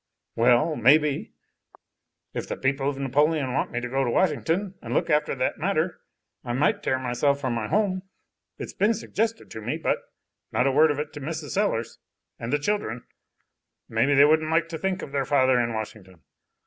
"Well, 0.35 0.75
maybe. 0.75 1.31
If 2.33 2.47
the 2.47 2.57
people 2.57 2.89
of 2.89 2.97
Napoleon 2.97 3.53
want 3.53 3.71
me 3.71 3.79
to 3.81 3.87
go 3.87 4.03
to 4.03 4.09
Washington, 4.09 4.73
and 4.81 4.95
look 4.95 5.11
after 5.11 5.35
that 5.35 5.59
matter, 5.59 5.99
I 6.43 6.53
might 6.53 6.81
tear 6.81 6.97
myself 6.97 7.39
from 7.39 7.53
my 7.53 7.67
home. 7.67 8.01
It's 8.57 8.73
been 8.73 8.95
suggested 8.95 9.51
to 9.51 9.61
me, 9.61 9.77
but 9.77 9.99
not 10.51 10.65
a 10.65 10.71
word 10.71 10.89
of 10.89 10.97
it 10.97 11.13
to 11.13 11.21
Mrs. 11.21 11.49
Sellers 11.49 11.99
and 12.39 12.51
the 12.51 12.57
children. 12.57 13.03
Maybe 13.87 14.15
they 14.15 14.25
wouldn't 14.25 14.49
like 14.49 14.69
to 14.69 14.79
think 14.79 15.03
of 15.03 15.11
their 15.11 15.23
father 15.23 15.59
in 15.59 15.71
Washington. 15.75 16.21